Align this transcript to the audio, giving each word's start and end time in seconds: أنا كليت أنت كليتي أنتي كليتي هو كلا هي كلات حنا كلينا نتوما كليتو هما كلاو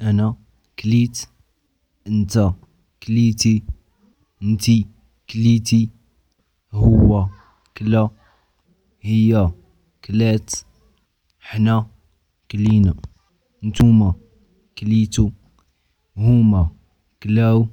أنا 0.00 0.36
كليت 0.78 1.28
أنت 2.06 2.52
كليتي 3.02 3.62
أنتي 4.42 4.86
كليتي 5.30 5.90
هو 6.72 7.28
كلا 7.76 8.10
هي 9.00 9.52
كلات 10.04 10.50
حنا 11.40 11.86
كلينا 12.50 12.94
نتوما 13.64 14.14
كليتو 14.78 15.30
هما 16.16 16.70
كلاو 17.22 17.68